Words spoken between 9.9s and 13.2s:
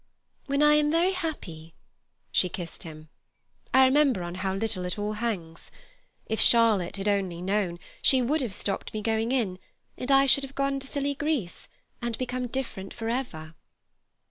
and I should have gone to silly Greece, and become different for